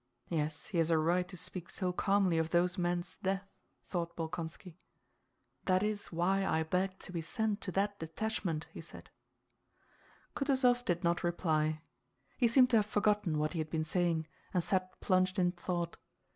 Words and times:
"Yes, 0.29 0.65
he 0.65 0.79
has 0.79 0.89
a 0.89 0.97
right 0.97 1.27
to 1.27 1.37
speak 1.37 1.69
so 1.69 1.93
calmly 1.93 2.39
of 2.39 2.49
those 2.49 2.75
men's 2.75 3.17
death," 3.17 3.47
thought 3.83 4.15
Bolkónski. 4.17 4.77
"That 5.65 5.83
is 5.83 6.07
why 6.11 6.43
I 6.43 6.63
beg 6.63 6.97
to 7.01 7.11
be 7.11 7.21
sent 7.21 7.61
to 7.61 7.71
that 7.73 7.99
detachment," 7.99 8.65
he 8.71 8.81
said. 8.81 9.11
Kutúzov 10.35 10.85
did 10.85 11.03
not 11.03 11.23
reply. 11.23 11.83
He 12.35 12.47
seemed 12.47 12.71
to 12.71 12.77
have 12.77 12.87
forgotten 12.87 13.37
what 13.37 13.53
he 13.53 13.59
had 13.59 13.69
been 13.69 13.83
saying, 13.83 14.25
and 14.55 14.63
sat 14.63 14.99
plunged 15.01 15.37
in 15.37 15.51
thought. 15.51 15.97